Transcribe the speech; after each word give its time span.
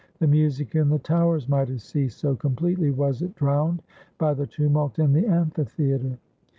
The 0.17 0.25
music 0.25 0.73
in 0.73 0.89
the 0.89 0.97
towers 0.97 1.47
might 1.47 1.69
have 1.69 1.83
ceased, 1.83 2.17
so 2.17 2.35
completely 2.35 2.89
was 2.89 3.21
it 3.21 3.35
drowned 3.35 3.83
by 4.17 4.33
the 4.33 4.47
tvmiult 4.47 4.97
in 4.97 5.13
the 5.13 5.27
amphitheater. 5.27 6.17